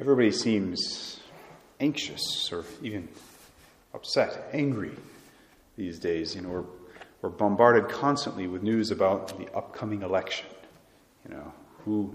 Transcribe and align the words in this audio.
Everybody 0.00 0.30
seems 0.30 1.20
anxious 1.78 2.50
or 2.50 2.64
even 2.82 3.06
upset, 3.92 4.48
angry 4.50 4.92
these 5.76 5.98
days. 5.98 6.34
You 6.34 6.40
know, 6.40 6.48
we're, 6.48 6.64
we're 7.20 7.28
bombarded 7.28 7.90
constantly 7.90 8.46
with 8.46 8.62
news 8.62 8.92
about 8.92 9.38
the 9.38 9.54
upcoming 9.54 10.00
election. 10.00 10.46
You 11.28 11.34
know, 11.34 11.52
who 11.84 12.14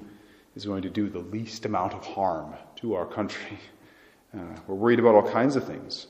is 0.55 0.65
going 0.65 0.81
to 0.81 0.89
do 0.89 1.09
the 1.09 1.19
least 1.19 1.65
amount 1.65 1.93
of 1.93 2.03
harm 2.03 2.55
to 2.77 2.95
our 2.95 3.05
country. 3.05 3.59
Uh, 4.35 4.39
we're 4.67 4.75
worried 4.75 4.99
about 4.99 5.15
all 5.15 5.31
kinds 5.31 5.55
of 5.55 5.63
things 5.63 6.07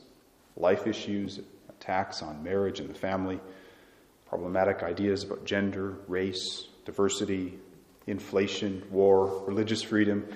life 0.56 0.88
issues, 0.88 1.38
attacks 1.68 2.22
on 2.22 2.42
marriage 2.42 2.80
and 2.80 2.90
the 2.90 2.94
family, 2.98 3.38
problematic 4.28 4.82
ideas 4.82 5.22
about 5.22 5.44
gender, 5.44 5.94
race, 6.08 6.66
diversity, 6.84 7.56
inflation, 8.08 8.82
war, 8.90 9.44
religious 9.46 9.80
freedom, 9.80 10.26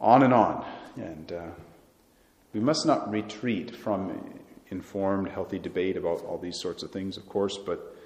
on 0.00 0.22
and 0.22 0.32
on. 0.32 0.64
And 0.96 1.32
uh, 1.32 1.46
we 2.52 2.60
must 2.60 2.86
not 2.86 3.10
retreat 3.10 3.76
from 3.76 4.40
informed, 4.70 5.28
healthy 5.28 5.58
debate 5.58 5.96
about 5.96 6.24
all 6.24 6.38
these 6.38 6.58
sorts 6.58 6.82
of 6.82 6.90
things, 6.90 7.16
of 7.16 7.28
course, 7.28 7.58
but 7.58 7.96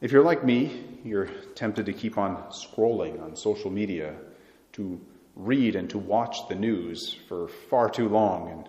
if 0.00 0.12
you're 0.12 0.24
like 0.24 0.44
me, 0.44 0.84
you're 1.04 1.26
tempted 1.56 1.86
to 1.86 1.92
keep 1.92 2.16
on 2.18 2.36
scrolling 2.50 3.20
on 3.20 3.34
social 3.34 3.70
media, 3.70 4.14
to 4.72 5.00
read 5.34 5.74
and 5.74 5.90
to 5.90 5.98
watch 5.98 6.48
the 6.48 6.54
news 6.54 7.16
for 7.28 7.48
far 7.48 7.90
too 7.90 8.08
long. 8.08 8.50
And 8.50 8.68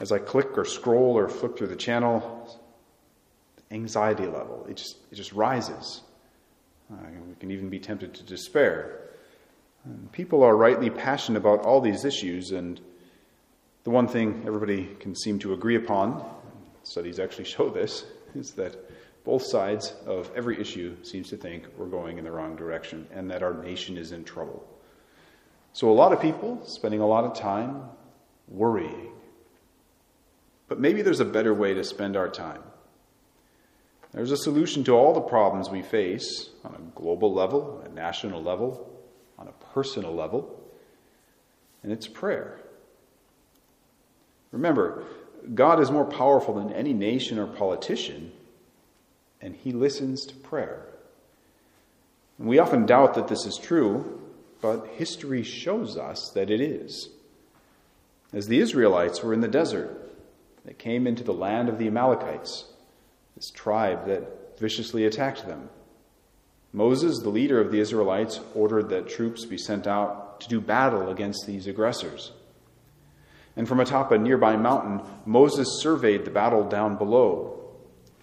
as 0.00 0.10
I 0.10 0.18
click 0.18 0.58
or 0.58 0.64
scroll 0.64 1.16
or 1.16 1.28
flip 1.28 1.56
through 1.56 1.68
the 1.68 1.76
channel, 1.76 2.58
anxiety 3.70 4.26
level, 4.26 4.66
it 4.68 4.78
just, 4.78 4.96
it 5.12 5.14
just 5.14 5.32
rises. 5.32 6.02
Uh, 6.92 6.96
we 7.28 7.36
can 7.36 7.52
even 7.52 7.68
be 7.68 7.78
tempted 7.78 8.12
to 8.14 8.24
despair. 8.24 9.10
And 9.84 10.10
people 10.12 10.42
are 10.42 10.56
rightly 10.56 10.90
passionate 10.90 11.38
about 11.38 11.64
all 11.64 11.80
these 11.80 12.04
issues, 12.04 12.52
and 12.52 12.80
the 13.84 13.90
one 13.90 14.06
thing 14.06 14.44
everybody 14.46 14.86
can 15.00 15.14
seem 15.14 15.38
to 15.40 15.52
agree 15.52 15.76
upon, 15.76 16.24
studies 16.84 17.18
actually 17.18 17.44
show 17.56 17.68
this, 17.68 18.04
is 18.34 18.52
that 18.52 18.76
both 19.24 19.44
sides 19.44 19.94
of 20.06 20.30
every 20.34 20.60
issue 20.60 20.96
seems 21.04 21.28
to 21.30 21.36
think 21.36 21.66
we're 21.76 21.86
going 21.86 22.18
in 22.18 22.24
the 22.24 22.30
wrong 22.30 22.56
direction 22.56 23.06
and 23.12 23.30
that 23.30 23.42
our 23.42 23.54
nation 23.54 23.96
is 23.96 24.12
in 24.12 24.24
trouble. 24.24 24.66
So 25.72 25.90
a 25.90 25.92
lot 25.92 26.12
of 26.12 26.20
people 26.20 26.64
spending 26.66 27.00
a 27.00 27.06
lot 27.06 27.24
of 27.24 27.34
time 27.34 27.82
worrying. 28.48 29.12
But 30.68 30.80
maybe 30.80 31.02
there's 31.02 31.20
a 31.20 31.24
better 31.24 31.54
way 31.54 31.74
to 31.74 31.84
spend 31.84 32.16
our 32.16 32.28
time. 32.28 32.62
There's 34.12 34.32
a 34.32 34.36
solution 34.36 34.84
to 34.84 34.92
all 34.92 35.14
the 35.14 35.20
problems 35.20 35.70
we 35.70 35.82
face 35.82 36.50
on 36.64 36.74
a 36.74 37.00
global 37.00 37.32
level, 37.32 37.82
a 37.84 37.88
national 37.88 38.42
level, 38.42 38.91
personal 39.72 40.14
level, 40.14 40.60
and 41.82 41.92
it's 41.92 42.06
prayer. 42.06 42.58
Remember, 44.50 45.04
God 45.54 45.80
is 45.80 45.90
more 45.90 46.04
powerful 46.04 46.54
than 46.54 46.72
any 46.72 46.92
nation 46.92 47.38
or 47.38 47.46
politician 47.46 48.32
and 49.42 49.56
he 49.56 49.72
listens 49.72 50.24
to 50.26 50.34
prayer. 50.36 50.86
And 52.38 52.48
we 52.48 52.60
often 52.60 52.86
doubt 52.86 53.14
that 53.14 53.28
this 53.28 53.44
is 53.44 53.58
true, 53.58 54.20
but 54.60 54.86
history 54.94 55.42
shows 55.42 55.98
us 55.98 56.30
that 56.30 56.48
it 56.48 56.60
is. 56.60 57.10
As 58.32 58.46
the 58.46 58.60
Israelites 58.60 59.22
were 59.22 59.34
in 59.34 59.40
the 59.40 59.48
desert, 59.48 59.98
they 60.64 60.72
came 60.72 61.06
into 61.06 61.24
the 61.24 61.34
land 61.34 61.68
of 61.68 61.78
the 61.78 61.88
Amalekites, 61.88 62.66
this 63.36 63.50
tribe 63.50 64.06
that 64.06 64.58
viciously 64.58 65.04
attacked 65.04 65.46
them. 65.46 65.68
Moses, 66.72 67.18
the 67.20 67.28
leader 67.28 67.60
of 67.60 67.70
the 67.70 67.80
Israelites, 67.80 68.40
ordered 68.54 68.88
that 68.88 69.08
troops 69.08 69.44
be 69.44 69.58
sent 69.58 69.86
out 69.86 70.40
to 70.40 70.48
do 70.48 70.60
battle 70.60 71.10
against 71.10 71.46
these 71.46 71.66
aggressors. 71.66 72.32
And 73.56 73.68
from 73.68 73.80
atop 73.80 74.10
a 74.12 74.18
nearby 74.18 74.56
mountain, 74.56 75.02
Moses 75.26 75.80
surveyed 75.82 76.24
the 76.24 76.30
battle 76.30 76.64
down 76.64 76.96
below 76.96 77.62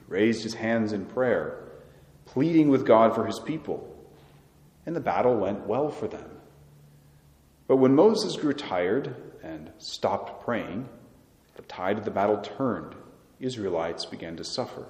raised 0.10 0.44
his 0.44 0.56
hands 0.56 0.92
in 0.92 1.06
prayer, 1.06 1.64
pleading 2.26 2.70
with 2.70 2.86
God 2.86 3.16
for 3.16 3.26
his 3.26 3.40
people. 3.40 3.96
And 4.86 4.96
the 4.96 5.00
battle 5.00 5.38
went 5.38 5.68
well 5.68 5.90
for 5.90 6.08
them. 6.08 6.30
But 7.68 7.78
when 7.78 7.96
Moses 7.96 8.36
grew 8.36 8.54
tired 8.54 9.16
and 9.44 9.72
stopped 9.78 10.44
praying, 10.44 10.90
the 11.56 11.62
tide 11.64 12.00
of 12.00 12.06
the 12.06 12.12
battle 12.12 12.40
turned. 12.40 12.96
Israelites 13.40 14.06
began 14.06 14.36
to 14.38 14.44
suffer. 14.44 14.86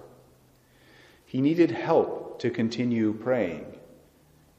He 1.25 1.41
needed 1.41 1.72
help 1.72 2.28
to 2.39 2.50
continue 2.50 3.13
praying. 3.13 3.66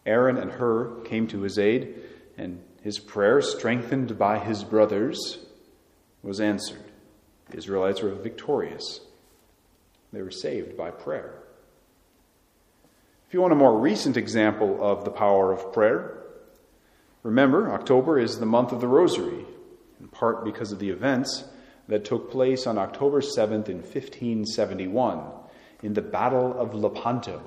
Aaron 0.06 0.36
and 0.36 0.50
Hur 0.50 1.02
came 1.04 1.26
to 1.28 1.42
his 1.42 1.58
aid, 1.58 1.94
and 2.38 2.62
his 2.82 2.98
prayer, 2.98 3.42
strengthened 3.42 4.18
by 4.18 4.38
his 4.38 4.64
brothers, 4.64 5.38
was 6.22 6.40
answered. 6.40 6.84
The 7.50 7.58
Israelites 7.58 8.02
were 8.02 8.14
victorious. 8.14 9.00
They 10.12 10.22
were 10.22 10.30
saved 10.30 10.76
by 10.76 10.90
prayer. 10.90 11.34
If 13.28 13.34
you 13.34 13.40
want 13.40 13.52
a 13.52 13.56
more 13.56 13.78
recent 13.78 14.16
example 14.16 14.82
of 14.82 15.04
the 15.04 15.10
power 15.10 15.52
of 15.52 15.72
prayer, 15.72 16.18
remember 17.22 17.72
October 17.72 18.18
is 18.18 18.38
the 18.38 18.46
month 18.46 18.72
of 18.72 18.80
the 18.80 18.88
Rosary, 18.88 19.44
in 20.00 20.08
part 20.08 20.44
because 20.44 20.72
of 20.72 20.78
the 20.78 20.90
events 20.90 21.44
that 21.88 22.04
took 22.04 22.30
place 22.30 22.66
on 22.66 22.78
October 22.78 23.20
7th 23.20 23.68
in 23.68 23.78
1571 23.78 25.20
in 25.82 25.94
the 25.94 26.02
Battle 26.02 26.58
of 26.58 26.74
Lepanto. 26.74 27.40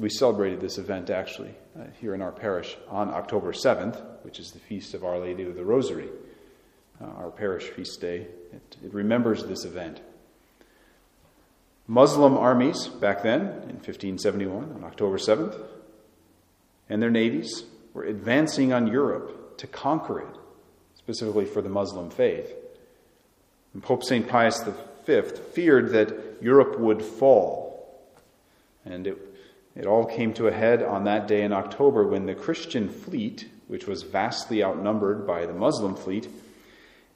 We 0.00 0.08
celebrated 0.08 0.62
this 0.62 0.78
event 0.78 1.10
actually 1.10 1.54
uh, 1.78 1.84
here 2.00 2.14
in 2.14 2.22
our 2.22 2.32
parish 2.32 2.74
on 2.88 3.10
October 3.10 3.52
7th, 3.52 4.02
which 4.22 4.40
is 4.40 4.50
the 4.50 4.58
feast 4.58 4.94
of 4.94 5.04
Our 5.04 5.18
Lady 5.18 5.42
of 5.42 5.56
the 5.56 5.64
Rosary, 5.64 6.08
uh, 7.02 7.04
our 7.04 7.30
parish 7.30 7.64
feast 7.64 8.00
day. 8.00 8.26
It, 8.50 8.76
it 8.82 8.94
remembers 8.94 9.44
this 9.44 9.66
event. 9.66 10.00
Muslim 11.86 12.38
armies 12.38 12.88
back 12.88 13.22
then, 13.22 13.42
in 13.42 13.76
1571, 13.76 14.72
on 14.72 14.84
October 14.84 15.18
7th, 15.18 15.60
and 16.88 17.02
their 17.02 17.10
navies 17.10 17.64
were 17.92 18.04
advancing 18.04 18.72
on 18.72 18.86
Europe 18.86 19.58
to 19.58 19.66
conquer 19.66 20.20
it, 20.20 20.36
specifically 20.94 21.44
for 21.44 21.60
the 21.60 21.68
Muslim 21.68 22.08
faith. 22.08 22.50
And 23.74 23.82
Pope 23.82 24.02
St. 24.02 24.26
Pius 24.26 24.64
V 25.04 25.20
feared 25.52 25.90
that 25.90 26.38
Europe 26.40 26.78
would 26.78 27.02
fall. 27.02 28.00
And 28.86 29.06
it, 29.06 29.29
it 29.76 29.86
all 29.86 30.04
came 30.04 30.32
to 30.34 30.48
a 30.48 30.52
head 30.52 30.82
on 30.82 31.04
that 31.04 31.28
day 31.28 31.42
in 31.42 31.52
October 31.52 32.06
when 32.06 32.26
the 32.26 32.34
Christian 32.34 32.88
fleet, 32.88 33.48
which 33.68 33.86
was 33.86 34.02
vastly 34.02 34.62
outnumbered 34.62 35.26
by 35.26 35.46
the 35.46 35.52
Muslim 35.52 35.94
fleet, 35.94 36.28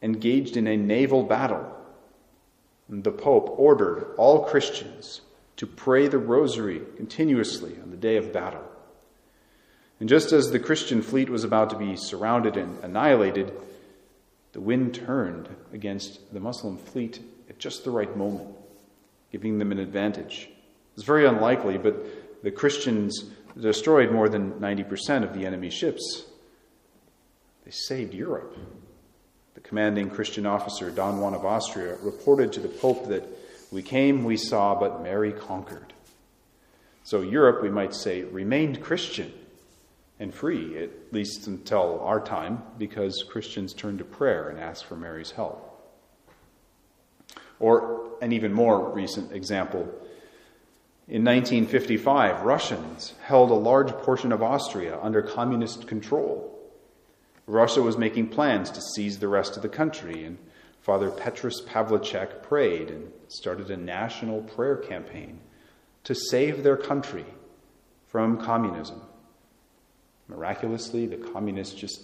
engaged 0.03 0.57
in 0.57 0.67
a 0.67 0.77
naval 0.77 1.23
battle 1.23 1.75
the 2.89 3.13
Pope 3.13 3.55
ordered 3.59 4.15
all 4.17 4.45
Christians 4.45 5.23
to 5.57 5.67
pray 5.67 6.09
the 6.09 6.19
rosary 6.19 6.83
continuously 6.97 7.77
on 7.83 7.91
the 7.91 7.97
day 7.97 8.17
of 8.17 8.33
battle. 8.33 8.65
And 10.01 10.09
just 10.09 10.33
as 10.33 10.51
the 10.51 10.59
Christian 10.59 11.01
fleet 11.03 11.31
was 11.31 11.45
about 11.45 11.71
to 11.71 11.79
be 11.79 11.97
surrounded 11.97 12.57
and 12.57 12.83
annihilated, 12.83 13.53
the 14.53 14.61
wind 14.61 14.95
turned 14.95 15.49
against 15.73 16.33
the 16.33 16.41
Muslim 16.41 16.77
fleet 16.77 17.21
at 17.49 17.59
just 17.59 17.85
the 17.85 17.91
right 17.91 18.15
moment, 18.17 18.49
giving 19.33 19.59
them 19.59 19.73
an 19.73 19.79
advantage. 19.79 20.49
It's 20.95 21.05
very 21.05 21.27
unlikely, 21.27 21.79
but 21.79 22.05
the 22.45 22.51
Christians 22.51 23.25
destroyed 23.59 24.13
more 24.13 24.29
than 24.29 24.53
90% 24.61 25.25
of 25.25 25.33
the 25.33 25.47
enemy 25.47 25.71
ships. 25.71 26.25
They 27.65 27.71
saved 27.71 28.13
Europe 28.13 28.57
The 29.55 29.61
commanding 29.61 30.11
Christian 30.11 30.45
officer, 30.45 30.91
Don 30.91 31.21
Juan 31.21 31.33
of 31.33 31.47
Austria, 31.47 31.97
reported 32.03 32.53
to 32.53 32.61
the 32.61 32.69
Pope 32.69 33.09
that 33.09 33.25
we 33.73 33.81
came, 33.83 34.25
we 34.25 34.37
saw, 34.37 34.79
but 34.79 35.03
Mary 35.03 35.33
conquered. 35.33 35.95
So 37.03 37.23
Europe, 37.23 37.63
we 37.63 37.71
might 37.71 37.95
say, 37.95 38.25
remained 38.25 38.83
Christian 38.83 39.33
and 40.21 40.35
free, 40.35 40.77
at 40.77 40.91
least 41.13 41.47
until 41.47 41.99
our 42.01 42.21
time, 42.21 42.63
because 42.79 43.25
Christians 43.27 43.73
turned 43.73 43.99
to 44.01 44.05
prayer 44.05 44.51
and 44.51 44.61
asked 44.61 44.85
for 44.85 44.97
Mary's 44.97 45.31
help. 45.31 45.71
Or 47.59 48.11
an 48.21 48.33
even 48.33 48.53
more 48.53 48.93
recent 48.93 49.33
example. 49.33 49.89
In 51.07 51.23
1955, 51.23 52.45
Russians 52.45 53.13
held 53.25 53.51
a 53.51 53.55
large 53.55 53.93
portion 53.93 54.33
of 54.33 54.43
Austria 54.43 54.99
under 55.03 55.21
communist 55.21 55.87
control. 55.87 56.51
Russia 57.47 57.83
was 57.83 57.99
making 57.99 58.29
plans 58.29 58.71
to 58.71 58.81
seize 58.81 59.19
the 59.19 59.29
rest 59.29 59.55
of 59.55 59.63
the 59.63 59.69
country, 59.69 60.25
and 60.25 60.39
Father 60.81 61.11
Petrus 61.11 61.61
Pavlicek 61.61 62.43
prayed 62.43 62.89
and 62.89 63.13
started 63.29 63.71
a 63.71 63.77
national 63.77 64.41
prayer 64.43 64.77
campaign 64.77 65.41
to 66.05 66.15
save 66.15 66.63
their 66.63 66.79
country 66.79 67.27
from 68.07 68.41
communism. 68.41 69.03
Miraculously, 70.27 71.07
the 71.07 71.19
communists 71.19 71.75
just 71.75 72.01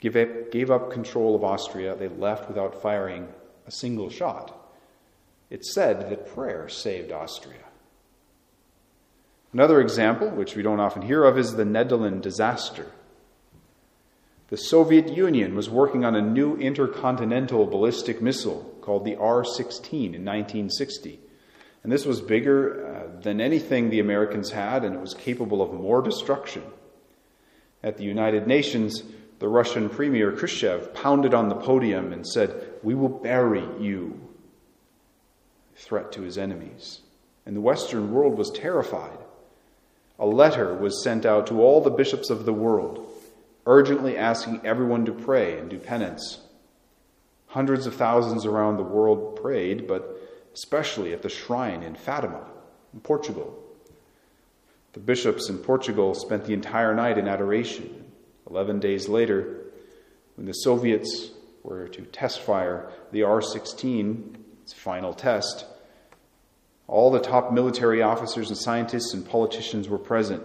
gave 0.00 0.16
up, 0.16 0.50
gave 0.50 0.72
up 0.72 0.90
control 0.90 1.36
of 1.36 1.44
Austria. 1.44 1.94
They 1.94 2.08
left 2.08 2.48
without 2.48 2.82
firing 2.82 3.28
a 3.68 3.70
single 3.70 4.10
shot. 4.10 4.74
It's 5.50 5.72
said 5.72 6.10
that 6.10 6.34
prayer 6.34 6.68
saved 6.68 7.12
Austria. 7.12 7.67
Another 9.52 9.80
example, 9.80 10.28
which 10.28 10.54
we 10.56 10.62
don't 10.62 10.80
often 10.80 11.02
hear 11.02 11.24
of, 11.24 11.38
is 11.38 11.54
the 11.54 11.64
Nedelin 11.64 12.20
disaster 12.20 12.86
The 14.48 14.56
Soviet 14.56 15.08
Union 15.08 15.54
was 15.54 15.70
working 15.70 16.04
on 16.04 16.14
a 16.14 16.22
new 16.22 16.56
intercontinental 16.56 17.66
ballistic 17.66 18.20
missile 18.20 18.76
called 18.82 19.04
the 19.04 19.16
R 19.16 19.44
16 19.44 20.14
in 20.14 20.24
1960. 20.24 21.20
And 21.82 21.92
this 21.92 22.04
was 22.04 22.20
bigger 22.20 22.86
uh, 22.86 23.20
than 23.20 23.40
anything 23.40 23.88
the 23.88 24.00
Americans 24.00 24.50
had, 24.50 24.84
and 24.84 24.94
it 24.94 25.00
was 25.00 25.14
capable 25.14 25.62
of 25.62 25.72
more 25.72 26.02
destruction. 26.02 26.62
At 27.82 27.96
the 27.96 28.04
United 28.04 28.46
Nations, 28.46 29.02
the 29.38 29.48
Russian 29.48 29.88
Premier 29.88 30.32
Khrushchev 30.32 30.92
pounded 30.92 31.32
on 31.32 31.48
the 31.48 31.54
podium 31.54 32.12
and 32.12 32.26
said, 32.26 32.72
We 32.82 32.94
will 32.94 33.08
bury 33.08 33.64
you. 33.80 34.20
Threat 35.76 36.10
to 36.12 36.22
his 36.22 36.36
enemies. 36.36 37.00
And 37.46 37.56
the 37.56 37.60
Western 37.60 38.12
world 38.12 38.36
was 38.36 38.50
terrified. 38.50 39.18
A 40.18 40.26
letter 40.26 40.74
was 40.74 41.02
sent 41.02 41.24
out 41.24 41.46
to 41.46 41.62
all 41.62 41.80
the 41.80 41.90
bishops 41.90 42.28
of 42.30 42.44
the 42.44 42.52
world, 42.52 43.06
urgently 43.66 44.16
asking 44.16 44.62
everyone 44.64 45.04
to 45.04 45.12
pray 45.12 45.58
and 45.58 45.70
do 45.70 45.78
penance. 45.78 46.40
Hundreds 47.48 47.86
of 47.86 47.94
thousands 47.94 48.44
around 48.44 48.76
the 48.76 48.82
world 48.82 49.36
prayed, 49.40 49.86
but 49.86 50.20
especially 50.54 51.12
at 51.12 51.22
the 51.22 51.28
shrine 51.28 51.82
in 51.82 51.94
Fatima, 51.94 52.44
in 52.92 53.00
Portugal. 53.00 53.56
The 54.92 55.00
bishops 55.00 55.48
in 55.48 55.58
Portugal 55.58 56.14
spent 56.14 56.44
the 56.44 56.54
entire 56.54 56.94
night 56.94 57.18
in 57.18 57.28
adoration. 57.28 58.04
Eleven 58.50 58.80
days 58.80 59.08
later, 59.08 59.66
when 60.36 60.46
the 60.46 60.52
Soviets 60.52 61.30
were 61.62 61.86
to 61.88 62.02
test 62.02 62.40
fire 62.40 62.90
the 63.12 63.22
R 63.22 63.40
16, 63.40 64.36
its 64.62 64.72
final 64.72 65.14
test, 65.14 65.64
all 66.88 67.12
the 67.12 67.20
top 67.20 67.52
military 67.52 68.02
officers 68.02 68.48
and 68.48 68.58
scientists 68.58 69.14
and 69.14 69.24
politicians 69.24 69.88
were 69.88 69.98
present. 69.98 70.42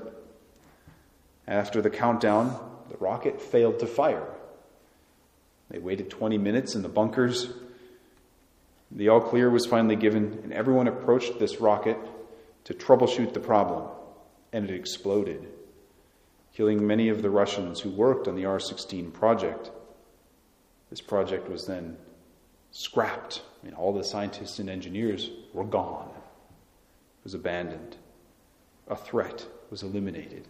After 1.47 1.81
the 1.81 1.89
countdown, 1.89 2.59
the 2.89 2.97
rocket 2.97 3.41
failed 3.41 3.79
to 3.79 3.87
fire. 3.87 4.27
They 5.71 5.79
waited 5.79 6.11
20 6.11 6.37
minutes 6.37 6.75
in 6.75 6.83
the 6.83 6.89
bunkers. 6.89 7.49
The 8.91 9.09
all 9.09 9.21
clear 9.21 9.49
was 9.49 9.65
finally 9.65 9.95
given, 9.95 10.41
and 10.43 10.53
everyone 10.53 10.87
approached 10.87 11.39
this 11.39 11.59
rocket 11.59 11.97
to 12.65 12.75
troubleshoot 12.75 13.33
the 13.33 13.39
problem, 13.39 13.87
and 14.51 14.69
it 14.69 14.75
exploded 14.75 15.47
killing 16.53 16.85
many 16.85 17.09
of 17.09 17.21
the 17.21 17.29
Russians 17.29 17.79
who 17.79 17.89
worked 17.89 18.27
on 18.27 18.35
the 18.35 18.45
R 18.45 18.59
16 18.59 19.11
project. 19.11 19.71
This 20.89 21.01
project 21.01 21.49
was 21.49 21.65
then 21.65 21.97
scrapped. 22.71 23.41
I 23.61 23.65
mean, 23.65 23.75
all 23.75 23.93
the 23.93 24.03
scientists 24.03 24.59
and 24.59 24.69
engineers 24.69 25.29
were 25.53 25.63
gone, 25.63 26.11
was 27.23 27.33
abandoned. 27.33 27.97
A 28.87 28.95
threat 28.95 29.45
was 29.69 29.83
eliminated. 29.83 30.47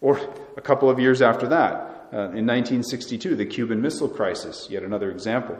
Or 0.00 0.18
a 0.56 0.60
couple 0.60 0.88
of 0.88 0.98
years 0.98 1.20
after 1.20 1.46
that, 1.48 2.08
uh, 2.12 2.32
in 2.32 2.46
1962, 2.46 3.36
the 3.36 3.46
Cuban 3.46 3.82
Missile 3.82 4.08
Crisis, 4.08 4.68
yet 4.70 4.82
another 4.82 5.10
example. 5.10 5.58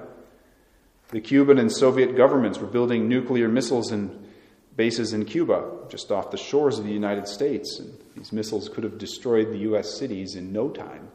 The 1.08 1.20
Cuban 1.20 1.58
and 1.58 1.70
Soviet 1.70 2.16
governments 2.16 2.58
were 2.58 2.66
building 2.66 3.08
nuclear 3.08 3.48
missiles 3.48 3.92
and 3.92 4.28
bases 4.76 5.12
in 5.12 5.26
Cuba, 5.26 5.68
just 5.88 6.10
off 6.10 6.30
the 6.30 6.38
shores 6.38 6.78
of 6.78 6.84
the 6.84 6.92
United 6.92 7.28
States. 7.28 7.78
And 7.78 7.92
these 8.16 8.32
missiles 8.32 8.68
could 8.68 8.84
have 8.84 8.96
destroyed 8.96 9.50
the 9.50 9.58
U.S. 9.58 9.98
cities 9.98 10.34
in 10.34 10.52
no 10.52 10.70
time. 10.70 11.08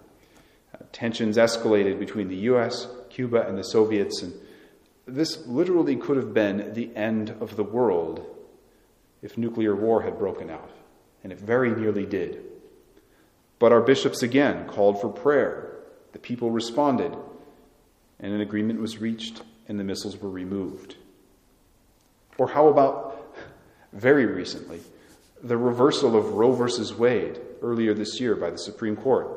Uh, 0.73 0.83
tensions 0.91 1.37
escalated 1.37 1.97
between 1.97 2.27
the 2.27 2.35
U.S., 2.35 2.87
Cuba, 3.09 3.47
and 3.47 3.57
the 3.57 3.63
Soviets, 3.63 4.21
and 4.21 4.33
this 5.07 5.45
literally 5.45 5.95
could 5.95 6.17
have 6.17 6.33
been 6.33 6.73
the 6.73 6.95
end 6.95 7.35
of 7.39 7.55
the 7.55 7.63
world 7.63 8.25
if 9.25 9.37
nuclear 9.37 9.75
war 9.75 10.03
had 10.03 10.17
broken 10.17 10.49
out, 10.49 10.69
and 11.23 11.33
it 11.33 11.39
very 11.39 11.71
nearly 11.71 12.05
did. 12.05 12.41
But 13.59 13.73
our 13.73 13.81
bishops 13.81 14.23
again 14.23 14.67
called 14.67 15.01
for 15.01 15.09
prayer. 15.09 15.71
The 16.13 16.19
people 16.19 16.51
responded, 16.51 17.13
and 18.21 18.33
an 18.33 18.39
agreement 18.39 18.79
was 18.79 18.99
reached, 18.99 19.41
and 19.67 19.77
the 19.77 19.83
missiles 19.83 20.15
were 20.15 20.29
removed. 20.29 20.95
Or 22.37 22.47
how 22.47 22.67
about 22.67 23.35
very 23.91 24.25
recently? 24.25 24.79
the 25.45 25.57
reversal 25.57 26.15
of 26.15 26.33
Roe 26.33 26.51
versus 26.53 26.93
Wade 26.95 27.39
earlier 27.61 27.93
this 27.93 28.19
year 28.19 28.35
by 28.35 28.49
the 28.49 28.57
Supreme 28.57 28.95
Court, 28.95 29.27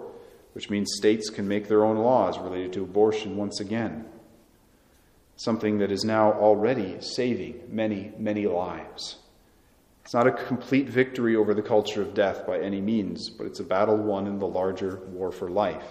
which 0.55 0.71
means 0.71 0.95
states 0.97 1.29
can 1.29 1.47
make 1.47 1.69
their 1.69 1.85
own 1.85 1.99
laws 1.99 2.39
related 2.39 2.73
to 2.75 2.83
abortion 2.83 3.37
once 3.37 3.61
again. 3.61 4.07
Something 5.37 5.79
that 5.79 5.93
is 5.93 6.05
now 6.05 6.33
already 6.33 6.97
saving 7.01 7.61
many, 7.69 8.13
many 8.19 8.47
lives. 8.47 9.17
It's 10.09 10.15
not 10.15 10.27
a 10.27 10.33
complete 10.33 10.89
victory 10.89 11.37
over 11.37 11.53
the 11.53 11.61
culture 11.61 12.01
of 12.01 12.15
death 12.15 12.47
by 12.47 12.61
any 12.61 12.81
means, 12.81 13.29
but 13.29 13.47
it's 13.47 13.61
a 13.61 13.63
battle 13.63 13.95
won 13.95 14.27
in 14.27 14.39
the 14.39 14.47
larger 14.47 15.03
war 15.09 15.31
for 15.31 15.51
life. 15.51 15.85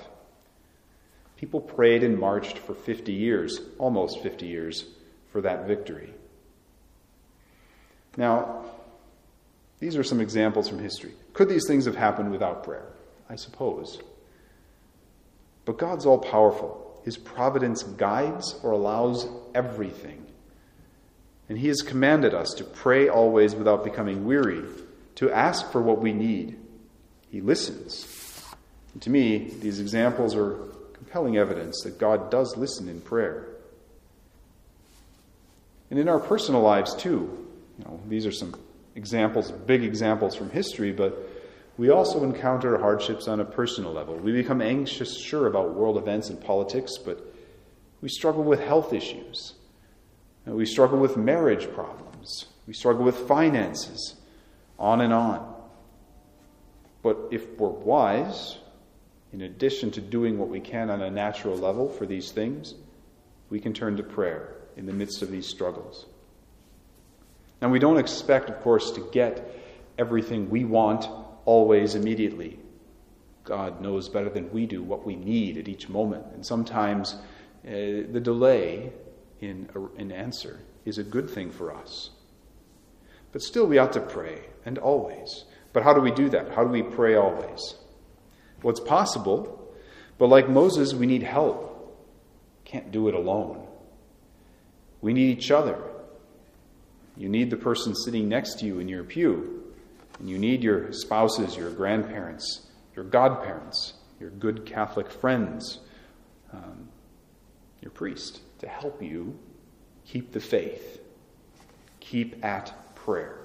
People 1.35 1.61
prayed 1.61 2.03
and 2.03 2.17
marched 2.17 2.57
for 2.57 2.73
50 2.73 3.13
years, 3.13 3.61
almost 3.77 4.23
50 4.23 4.47
years, 4.47 4.85
for 5.31 5.41
that 5.41 5.67
victory. 5.67 6.15
Now, 8.17 8.65
these 9.77 9.95
are 9.95 10.03
some 10.03 10.19
examples 10.19 10.67
from 10.67 10.79
history. 10.79 11.13
Could 11.33 11.47
these 11.47 11.67
things 11.67 11.85
have 11.85 11.95
happened 11.95 12.31
without 12.31 12.63
prayer? 12.63 12.87
I 13.29 13.35
suppose. 13.35 14.01
But 15.63 15.77
God's 15.77 16.07
all 16.07 16.17
powerful. 16.17 17.03
His 17.05 17.17
providence 17.17 17.83
guides 17.83 18.55
or 18.63 18.71
allows 18.71 19.27
everything. 19.53 20.25
And 21.49 21.57
He 21.57 21.67
has 21.67 21.81
commanded 21.81 22.33
us 22.33 22.53
to 22.55 22.63
pray 22.63 23.07
always 23.09 23.55
without 23.55 23.83
becoming 23.83 24.25
weary, 24.25 24.63
to 25.15 25.31
ask 25.31 25.71
for 25.71 25.81
what 25.81 26.01
we 26.01 26.13
need. 26.13 26.59
He 27.29 27.41
listens. 27.41 28.07
And 28.94 29.01
to 29.03 29.09
me, 29.09 29.51
these 29.59 29.79
examples 29.79 30.35
are 30.35 30.57
compelling 30.94 31.38
evidence 31.38 31.81
that 31.83 31.99
God 31.99 32.29
does 32.31 32.57
listen 32.57 32.89
in 32.89 33.01
prayer. 33.01 33.47
And 35.89 35.99
in 35.99 36.09
our 36.09 36.19
personal 36.19 36.61
lives, 36.61 36.94
too. 36.95 37.47
You 37.79 37.85
know, 37.85 38.00
these 38.07 38.25
are 38.25 38.31
some 38.31 38.55
examples, 38.95 39.51
big 39.51 39.83
examples 39.83 40.35
from 40.35 40.50
history, 40.50 40.91
but 40.91 41.17
we 41.77 41.89
also 41.91 42.23
encounter 42.23 42.77
hardships 42.77 43.27
on 43.27 43.39
a 43.39 43.45
personal 43.45 43.93
level. 43.93 44.15
We 44.15 44.31
become 44.31 44.61
anxious, 44.61 45.17
sure, 45.17 45.47
about 45.47 45.75
world 45.75 45.97
events 45.97 46.29
and 46.29 46.41
politics, 46.41 46.97
but 46.97 47.33
we 48.01 48.09
struggle 48.09 48.43
with 48.43 48.59
health 48.59 48.93
issues. 48.93 49.53
We 50.55 50.65
struggle 50.65 50.97
with 50.97 51.17
marriage 51.17 51.71
problems. 51.73 52.45
We 52.67 52.73
struggle 52.73 53.03
with 53.03 53.27
finances, 53.27 54.15
on 54.79 55.01
and 55.01 55.13
on. 55.13 55.55
But 57.03 57.17
if 57.31 57.57
we're 57.57 57.69
wise, 57.69 58.57
in 59.33 59.41
addition 59.41 59.91
to 59.91 60.01
doing 60.01 60.38
what 60.38 60.49
we 60.49 60.59
can 60.59 60.89
on 60.89 61.01
a 61.01 61.11
natural 61.11 61.57
level 61.57 61.89
for 61.89 62.05
these 62.05 62.31
things, 62.31 62.75
we 63.50 63.60
can 63.60 63.74
turn 63.74 63.98
to 63.98 64.03
prayer 64.03 64.55
in 64.75 64.86
the 64.86 64.93
midst 64.93 65.22
of 65.22 65.31
these 65.31 65.48
struggles. 65.48 66.05
Now, 67.62 67.69
we 67.69 67.79
don't 67.79 67.98
expect, 67.98 68.50
of 68.50 68.60
course, 68.62 68.91
to 68.91 69.10
get 69.12 69.53
everything 69.98 70.50
we 70.50 70.63
want 70.63 71.07
always 71.45 71.95
immediately. 71.95 72.60
God 73.43 73.81
knows 73.81 74.10
better 74.10 74.29
than 74.29 74.51
we 74.51 74.65
do 74.65 74.83
what 74.83 75.05
we 75.05 75.15
need 75.15 75.57
at 75.57 75.67
each 75.67 75.89
moment. 75.89 76.25
And 76.33 76.45
sometimes 76.45 77.15
uh, 77.65 77.72
the 78.12 78.22
delay 78.22 78.91
in 79.41 79.70
an 79.98 80.12
answer 80.12 80.60
is 80.86 80.98
a 80.98 81.03
good 81.03 81.29
thing 81.29 81.51
for 81.51 81.74
us. 81.74 82.12
But 83.32 83.41
still, 83.41 83.67
we 83.67 83.77
ought 83.77 83.94
to 83.94 84.01
pray, 84.01 84.41
and 84.65 84.77
always. 84.77 85.46
But 85.74 85.84
how 85.84 85.94
do 85.94 86.01
we 86.01 86.12
do 86.12 86.29
that? 86.29 86.53
How 86.53 86.63
do 86.63 86.70
we 86.70 86.82
pray 86.82 87.15
always? 87.15 87.75
Well, 88.63 88.72
it's 88.72 88.79
possible, 88.79 89.72
but 90.17 90.27
like 90.27 90.50
Moses, 90.50 90.94
we 90.94 91.06
need 91.06 91.24
help. 91.24 91.74
Can't 92.65 92.91
do 92.91 93.08
it 93.08 93.13
alone. 93.13 93.67
We 95.01 95.13
need 95.13 95.38
each 95.38 95.51
other. 95.51 95.77
You 97.15 97.29
need 97.29 97.50
the 97.50 97.58
person 97.58 97.96
sitting 97.96 98.27
next 98.27 98.60
to 98.60 98.65
you 98.65 98.79
in 98.79 98.88
your 98.88 99.03
pew. 99.03 99.63
And 100.20 100.29
you 100.29 100.39
need 100.39 100.63
your 100.63 100.91
spouses, 100.91 101.56
your 101.56 101.70
grandparents, 101.70 102.67
your 102.96 103.06
godparents, 103.06 103.94
your 104.20 104.32
good 104.32 104.65
Catholic 104.65 105.12
friends, 105.12 105.79
um, 106.51 106.89
your 107.82 107.91
priest 107.91 108.41
to 108.59 108.67
help 108.67 109.01
you 109.01 109.37
keep 110.05 110.31
the 110.31 110.39
faith, 110.39 110.99
keep 111.99 112.43
at 112.43 112.95
prayer. 112.95 113.39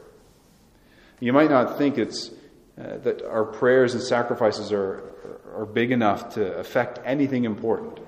You 1.21 1.33
might 1.33 1.51
not 1.51 1.79
think 1.79 1.99
it's 1.99 2.31
uh, 2.79 2.97
that 2.99 3.23
our 3.23 3.45
prayers 3.45 3.95
and 3.95 4.03
sacrifices 4.03 4.73
are, 4.73 5.13
are 5.55 5.67
big 5.67 5.93
enough 5.93 6.35
to 6.35 6.57
affect 6.57 6.99
anything 7.05 7.45
important. 7.45 8.01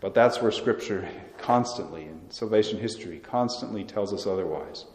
But 0.00 0.14
that's 0.14 0.40
where 0.40 0.50
Scripture 0.50 1.08
constantly, 1.38 2.02
in 2.02 2.30
salvation 2.30 2.78
history, 2.78 3.18
constantly 3.18 3.84
tells 3.84 4.12
us 4.14 4.26
otherwise. 4.26 4.86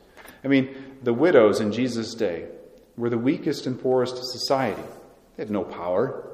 I 0.43 0.47
mean, 0.47 0.97
the 1.03 1.13
widows 1.13 1.59
in 1.59 1.71
Jesus' 1.71 2.15
day 2.15 2.47
were 2.97 3.09
the 3.09 3.17
weakest 3.17 3.67
and 3.67 3.79
poorest 3.79 4.17
of 4.17 4.23
society. 4.23 4.81
They 5.35 5.43
had 5.43 5.51
no 5.51 5.63
power. 5.63 6.31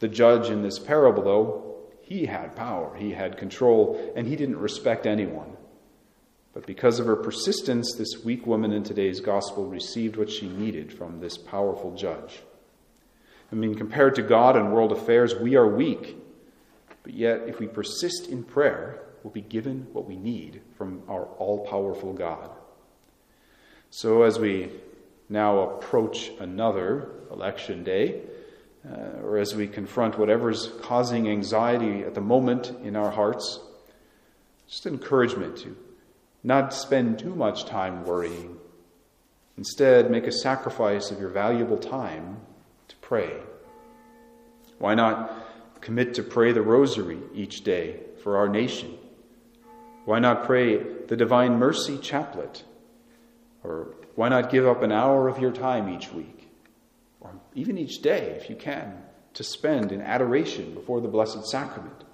The 0.00 0.08
judge 0.08 0.50
in 0.50 0.62
this 0.62 0.78
parable, 0.78 1.22
though, 1.22 1.63
he 2.06 2.26
had 2.26 2.54
power, 2.54 2.94
he 2.96 3.12
had 3.12 3.38
control, 3.38 4.12
and 4.14 4.26
he 4.26 4.36
didn't 4.36 4.58
respect 4.58 5.06
anyone. 5.06 5.56
But 6.52 6.66
because 6.66 7.00
of 7.00 7.06
her 7.06 7.16
persistence, 7.16 7.94
this 7.96 8.22
weak 8.22 8.46
woman 8.46 8.72
in 8.72 8.84
today's 8.84 9.20
gospel 9.20 9.66
received 9.66 10.16
what 10.16 10.30
she 10.30 10.48
needed 10.48 10.92
from 10.92 11.18
this 11.18 11.38
powerful 11.38 11.94
judge. 11.94 12.42
I 13.50 13.54
mean, 13.54 13.74
compared 13.74 14.14
to 14.16 14.22
God 14.22 14.54
and 14.56 14.72
world 14.72 14.92
affairs, 14.92 15.34
we 15.34 15.56
are 15.56 15.66
weak. 15.66 16.16
But 17.02 17.14
yet, 17.14 17.42
if 17.46 17.58
we 17.58 17.66
persist 17.66 18.28
in 18.28 18.44
prayer, 18.44 19.00
we'll 19.22 19.32
be 19.32 19.40
given 19.40 19.86
what 19.92 20.06
we 20.06 20.16
need 20.16 20.60
from 20.76 21.02
our 21.08 21.24
all 21.24 21.66
powerful 21.66 22.12
God. 22.12 22.50
So, 23.90 24.22
as 24.22 24.38
we 24.38 24.70
now 25.28 25.70
approach 25.70 26.30
another 26.38 27.08
election 27.30 27.82
day, 27.82 28.20
uh, 28.88 29.22
or 29.22 29.38
as 29.38 29.54
we 29.54 29.66
confront 29.66 30.18
whatever's 30.18 30.72
causing 30.82 31.28
anxiety 31.28 32.02
at 32.02 32.14
the 32.14 32.20
moment 32.20 32.72
in 32.82 32.96
our 32.96 33.10
hearts, 33.10 33.60
just 34.68 34.86
encouragement 34.86 35.56
to 35.58 35.76
not 36.42 36.74
spend 36.74 37.18
too 37.18 37.34
much 37.34 37.64
time 37.64 38.04
worrying. 38.04 38.56
Instead, 39.56 40.10
make 40.10 40.26
a 40.26 40.32
sacrifice 40.32 41.10
of 41.10 41.18
your 41.18 41.30
valuable 41.30 41.78
time 41.78 42.38
to 42.88 42.96
pray. 42.96 43.32
Why 44.78 44.94
not 44.94 45.32
commit 45.80 46.14
to 46.14 46.22
pray 46.22 46.52
the 46.52 46.62
rosary 46.62 47.18
each 47.34 47.62
day 47.62 48.00
for 48.22 48.36
our 48.36 48.48
nation? 48.48 48.98
Why 50.04 50.18
not 50.18 50.44
pray 50.44 50.76
the 50.76 51.16
Divine 51.16 51.58
Mercy 51.58 51.96
Chaplet? 51.96 52.62
Or 53.62 53.94
why 54.14 54.28
not 54.28 54.50
give 54.50 54.66
up 54.66 54.82
an 54.82 54.92
hour 54.92 55.28
of 55.28 55.38
your 55.38 55.52
time 55.52 55.88
each 55.88 56.12
week, 56.12 56.43
or 57.24 57.32
even 57.54 57.76
each 57.76 58.02
day 58.02 58.36
if 58.40 58.48
you 58.48 58.54
can, 58.54 59.02
to 59.32 59.42
spend 59.42 59.90
in 59.90 60.00
adoration 60.00 60.74
before 60.74 61.00
the 61.00 61.08
Blessed 61.08 61.44
Sacrament? 61.46 62.04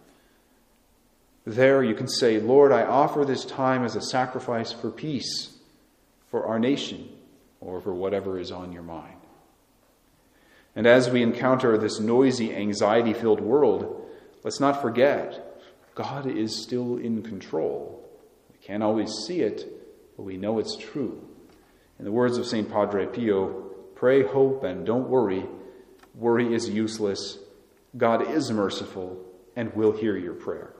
There 1.44 1.82
you 1.82 1.94
can 1.94 2.08
say, 2.08 2.38
Lord, 2.38 2.72
I 2.72 2.84
offer 2.84 3.24
this 3.24 3.44
time 3.44 3.84
as 3.84 3.96
a 3.96 4.00
sacrifice 4.00 4.72
for 4.72 4.90
peace, 4.90 5.58
for 6.28 6.46
our 6.46 6.58
nation, 6.58 7.08
or 7.60 7.80
for 7.80 7.92
whatever 7.92 8.38
is 8.38 8.52
on 8.52 8.72
your 8.72 8.82
mind. 8.82 9.16
And 10.76 10.86
as 10.86 11.10
we 11.10 11.22
encounter 11.22 11.76
this 11.76 11.98
noisy, 11.98 12.54
anxiety 12.54 13.12
filled 13.12 13.40
world, 13.40 14.08
let's 14.44 14.60
not 14.60 14.80
forget 14.80 15.46
God 15.94 16.26
is 16.26 16.62
still 16.62 16.96
in 16.96 17.22
control. 17.22 18.08
We 18.52 18.64
can't 18.64 18.82
always 18.82 19.10
see 19.26 19.40
it, 19.40 19.66
but 20.16 20.22
we 20.22 20.36
know 20.36 20.58
it's 20.58 20.76
true. 20.76 21.20
In 21.98 22.04
the 22.04 22.12
words 22.12 22.38
of 22.38 22.46
St. 22.46 22.70
Padre 22.70 23.06
Pio, 23.06 23.69
pray, 24.00 24.22
hope, 24.22 24.64
and 24.64 24.86
don't 24.86 25.10
worry. 25.10 25.44
Worry 26.14 26.54
is 26.54 26.70
useless. 26.70 27.36
God 27.94 28.30
is 28.30 28.50
merciful 28.50 29.18
and 29.54 29.74
will 29.74 29.92
hear 29.92 30.16
your 30.16 30.32
prayer. 30.32 30.72